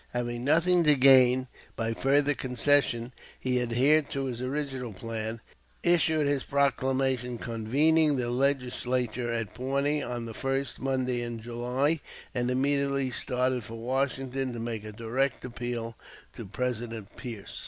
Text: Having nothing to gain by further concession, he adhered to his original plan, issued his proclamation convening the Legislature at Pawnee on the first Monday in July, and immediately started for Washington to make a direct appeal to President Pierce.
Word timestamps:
Having 0.13 0.43
nothing 0.45 0.83
to 0.85 0.95
gain 0.95 1.47
by 1.75 1.93
further 1.93 2.33
concession, 2.33 3.11
he 3.39 3.61
adhered 3.61 4.09
to 4.09 4.25
his 4.25 4.41
original 4.41 4.93
plan, 4.93 5.41
issued 5.83 6.25
his 6.25 6.43
proclamation 6.43 7.37
convening 7.37 8.15
the 8.15 8.31
Legislature 8.31 9.31
at 9.31 9.53
Pawnee 9.53 10.01
on 10.01 10.25
the 10.25 10.33
first 10.33 10.79
Monday 10.79 11.21
in 11.21 11.39
July, 11.39 11.99
and 12.33 12.49
immediately 12.49 13.11
started 13.11 13.63
for 13.63 13.77
Washington 13.77 14.51
to 14.53 14.59
make 14.59 14.83
a 14.83 14.91
direct 14.91 15.45
appeal 15.45 15.95
to 16.33 16.47
President 16.47 17.15
Pierce. 17.15 17.59